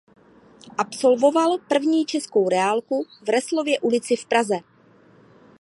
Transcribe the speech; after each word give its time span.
Absolvoval 0.77 1.57
první 1.67 2.05
českou 2.05 2.49
reálku 2.49 3.05
v 3.25 3.29
Resslově 3.29 3.79
ulici 3.79 4.15
v 4.15 4.25
Praze. 4.25 4.55